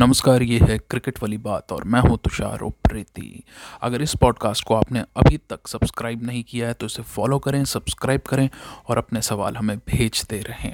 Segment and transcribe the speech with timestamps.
[0.00, 3.44] नमस्कार, ये है क्रिकेट वाली बात और मैं हूँ तुषार उप्रेती।
[3.82, 7.64] अगर इस पॉडकास्ट को आपने अभी तक सब्सक्राइब नहीं किया है तो इसे फॉलो करें
[7.64, 8.48] सब्सक्राइब करें
[8.88, 10.72] और अपने सवाल हमें भेजते रहें।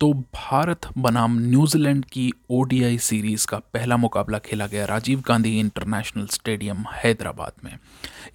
[0.00, 6.26] तो भारत बनाम न्यूजीलैंड की ओडीआई सीरीज़ का पहला मुकाबला खेला गया राजीव गांधी इंटरनेशनल
[6.26, 7.78] स्टेडियम हैदराबाद में।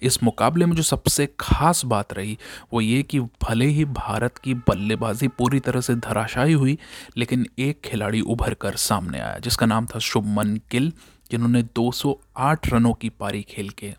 [0.02, 2.38] इस मुकाबले में जो सबसे खास बात रही,
[2.72, 6.78] वो ये कि भले ही भारत की बल्लेबाजी पूरी तरह से धराशायी हुई,
[7.16, 10.92] लेकिन एक खिलाड़ी उभर कर सामने आया, जिसका नाम था शुभमन गिल,
[11.30, 13.94] जिन्होंने 208 रनों की पारी खेल के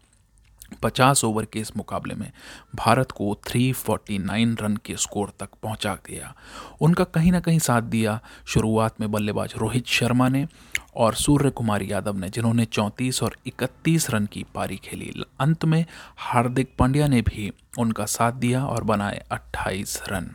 [0.73, 2.31] 50 ओवर के इस मुकाबले में
[2.75, 6.35] भारत को 349 रन के स्कोर तक पहुँचा दिया।
[6.81, 10.47] उनका कहीं ना कहीं साथ दिया। शुरुआत में बल्लेबाज रोहित शर्मा ने
[10.95, 15.85] और सूर्य कुमार यादव ने, जिन्होंने 34 और 31 रन की पारी खेली। अंत में
[16.17, 20.31] हार्दिक पांड्या ने भी उनका साथ दिया और बनाए 28 रन।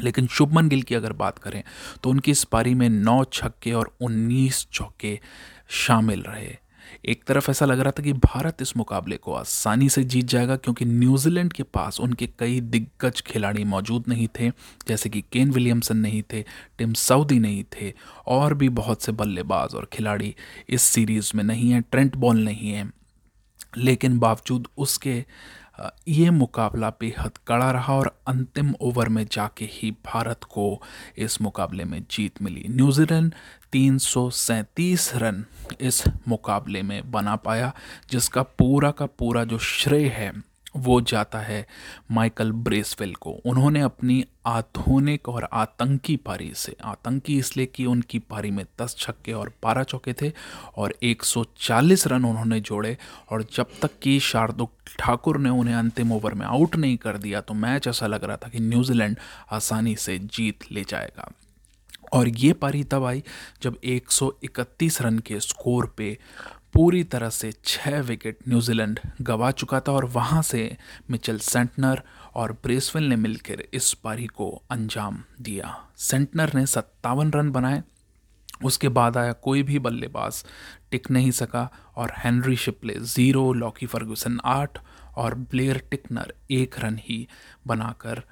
[0.00, 1.62] लेकिन शुभमन गिल की अगर बात करें
[2.02, 5.20] तो उनकी इस पारी में नौ छक्के और 19 चौके
[5.68, 6.58] शामिल रहे।
[7.04, 10.56] एक तरफ़ ऐसा लग रहा था कि भारत इस मुकाबले को आसानी से जीत जाएगा,
[10.56, 14.50] क्योंकि न्यूजीलैंड के पास उनके कई दिग्गज खिलाड़ी मौजूद नहीं थे,
[14.88, 16.44] जैसे कि केन विलियमसन नहीं थे,
[16.78, 17.92] टिम साउदी नहीं थे,
[18.26, 20.34] और भी बहुत से बल्लेबाज और खिलाड़ी
[20.68, 22.92] इस सीरीज़ में नहीं हैं, ट्रेंट बॉल नहीं है।
[23.76, 25.24] लेकिन बावजूद उसके
[26.08, 30.82] ये मुकाबला बेहद कड़ा रहा और अंतिम ओवर में जाके ही भारत को
[31.18, 33.34] इस मुकाबले में जीत मिली। न्यूजीलैंड
[33.72, 35.44] तीन सौ सैंतीस रन
[35.80, 37.72] इस मुकाबले में बना पाया,
[38.10, 40.32] जिसका पूरा का पूरा जो श्रेय है
[40.76, 41.66] वो जाता है
[42.10, 48.50] माइकल ब्रेसवेल को। उन्होंने अपनी आधुनिक और आतंकी पारी से, आतंकी इसलिए कि उनकी पारी
[48.50, 50.32] में 10 छक्के और 12 चौके थे
[50.76, 52.96] और 140 रन उन्होंने जोड़े
[53.30, 54.66] और जब तक कि शार्दुल
[54.98, 58.36] ठाकुर ने उन्हें अंतिम ओवर में आउट नहीं कर दिया तो मैच ऐसा लग रहा
[58.36, 59.16] था कि न्यूजीलैंड
[59.52, 61.30] आसानी से जीत ले जाएगा।
[62.12, 63.22] और ये पारी तब आई
[63.62, 66.18] जब 131 रन के स्कोर पे
[66.74, 70.76] पूरी तरह से छः विकेट न्यूजीलैंड गवा चुका था और वहाँ से
[71.10, 72.02] मिचेल सेंटनर
[72.34, 77.82] और ब्रेसवेल ने मिलकर इस पारी को अंजाम दिया। सेंटनर ने सत्तावन रन बनाए,
[78.64, 80.44] उसके बाद आया कोई भी बल्लेबाज,
[80.90, 84.78] टिक नहीं सका और Henry Shipley zero, Lockie Ferguson आठ
[85.16, 87.26] और ब्लेयर टिकनर एक रन ही
[87.66, 88.22] बनाकर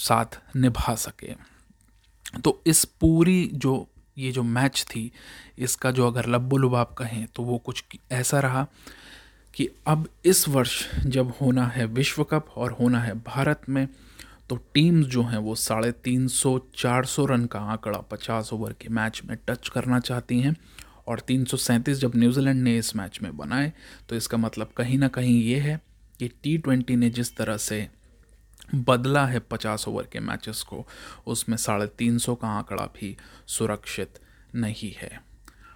[0.00, 1.34] साथ निभा सके।
[2.40, 3.74] तो इस पूरी जो
[4.18, 5.10] ये जो मैच थी,
[5.58, 8.66] इसका जो अगर लब्बो लुबाब कहें तो वो कुछ ऐसा रहा
[9.54, 13.88] कि अब इस वर्ष जब होना है विश्व कप और होना है भारत में
[14.48, 18.72] तो टीम्स जो हैं वो साढ़े तीन सौ, चार सौ रन का आंकड़ा पचास ओवर
[18.72, 20.56] के मैच में टच करना चाहती हैं
[21.06, 23.72] और तीन सौ सैंतीस जब न्यूजीलैंड ने इस मैच में बनाए
[24.08, 25.80] तो इसका मतलब कहीं ना कहीं ये है
[26.18, 27.88] कि टी ट्वेंटी ने जिस तरह से
[28.68, 30.84] बदला है पचास ओवर के मैचेस को।
[31.26, 33.16] उसमें साढ़े तीन सौ का आंकड़ा भी
[33.46, 34.18] सुरक्षित
[34.54, 35.20] नहीं है।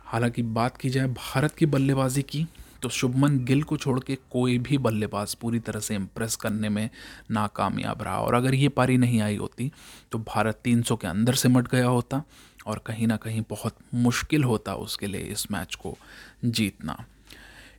[0.05, 2.47] हालाँकि बात की जाए भारत की बल्लेबाजी की
[2.83, 6.89] तो शुभमन गिल को छोड़ के कोई भी बल्लेबाज पूरी तरह से इम्प्रेस करने में
[7.31, 9.71] नाकामयाब रहा। और अगर ये पारी नहीं आई होती
[10.13, 12.23] तो भारत 300 के अंदर सिमट गया होता
[12.67, 15.97] और कहीं ना कहीं बहुत मुश्किल होता उसके लिए इस मैच को
[16.45, 17.05] जीतना।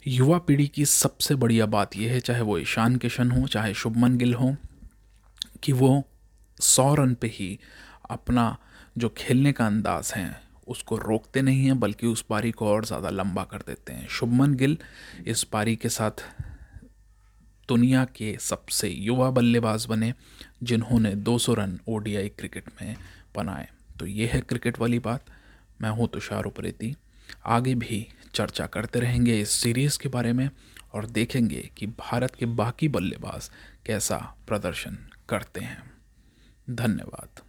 [0.08, 4.18] युवा पीढ़ी की सबसे बढ़िया बात यह है, चाहे वो ईशान किशन हो, चाहे शुभमन
[4.18, 4.56] गिल हो
[5.64, 6.04] कि वो
[6.58, 7.58] सौ रन पे ही
[8.10, 8.56] अपना
[8.98, 13.10] जो खेलने का अंदाज है, उसको रोकते नहीं हैं, बल्कि उस पारी को और ज़्यादा
[13.10, 14.78] लंबा कर देते हैं। शुभमन गिल
[15.28, 16.24] इस पारी के साथ
[17.70, 20.14] दुनिया के सबसे युवा बल्लेबाज बने,
[20.64, 22.96] जिन्होंने 200 रन ओडीआई क्रिकेट में
[23.36, 23.68] बनाए।
[24.00, 25.26] तो ये है क्रिकेट वाली बात।
[25.82, 26.96] मैं हूँ तुषार उपरेती।
[27.46, 30.50] आगे भी चर्चा करते रहेंगे इस सीरीज़ के बारे में
[30.94, 33.50] और देखेंगे कि भारत के बाकी बल्लेबाज
[33.86, 34.98] कैसा प्रदर्शन
[35.30, 35.92] करते हैं।
[36.70, 37.49] धन्यवाद।